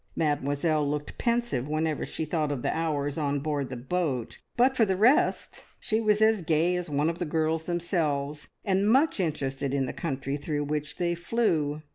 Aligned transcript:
Mademoiselle 0.15 0.89
looked 0.89 1.19
pensive 1.19 1.67
whenever 1.67 2.07
she 2.07 2.25
thought 2.25 2.51
of 2.51 2.63
the 2.63 2.75
hours 2.75 3.19
on 3.19 3.39
board 3.39 3.69
the 3.69 3.77
boat, 3.77 4.39
but 4.57 4.75
for 4.75 4.83
the 4.83 4.95
rest 4.95 5.63
she 5.79 6.01
was 6.01 6.23
as 6.23 6.41
gay 6.41 6.75
as 6.75 6.89
one 6.89 7.07
of 7.07 7.19
the 7.19 7.23
girls 7.23 7.65
themselves, 7.65 8.49
and 8.65 8.91
much 8.91 9.19
interested 9.19 9.75
in 9.75 9.85
the 9.85 9.93
country 9.93 10.37
through 10.37 10.63
which 10.63 10.95
they 10.95 11.13
flew. 11.13 11.83